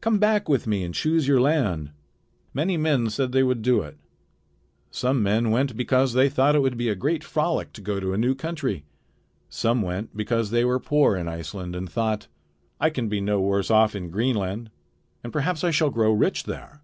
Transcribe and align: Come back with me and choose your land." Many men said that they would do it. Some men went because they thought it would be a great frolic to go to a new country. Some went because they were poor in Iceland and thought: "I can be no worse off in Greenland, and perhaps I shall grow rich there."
Come 0.00 0.20
back 0.20 0.48
with 0.48 0.68
me 0.68 0.84
and 0.84 0.94
choose 0.94 1.26
your 1.26 1.40
land." 1.40 1.90
Many 2.54 2.76
men 2.76 3.10
said 3.10 3.32
that 3.32 3.32
they 3.32 3.42
would 3.42 3.60
do 3.60 3.82
it. 3.82 3.98
Some 4.92 5.20
men 5.20 5.50
went 5.50 5.76
because 5.76 6.12
they 6.12 6.28
thought 6.28 6.54
it 6.54 6.60
would 6.62 6.76
be 6.76 6.88
a 6.88 6.94
great 6.94 7.24
frolic 7.24 7.72
to 7.72 7.80
go 7.80 7.98
to 7.98 8.12
a 8.12 8.16
new 8.16 8.36
country. 8.36 8.84
Some 9.48 9.82
went 9.82 10.16
because 10.16 10.52
they 10.52 10.64
were 10.64 10.78
poor 10.78 11.16
in 11.16 11.26
Iceland 11.26 11.74
and 11.74 11.90
thought: 11.90 12.28
"I 12.78 12.88
can 12.90 13.08
be 13.08 13.20
no 13.20 13.40
worse 13.40 13.68
off 13.68 13.96
in 13.96 14.10
Greenland, 14.10 14.70
and 15.24 15.32
perhaps 15.32 15.64
I 15.64 15.72
shall 15.72 15.90
grow 15.90 16.12
rich 16.12 16.44
there." 16.44 16.80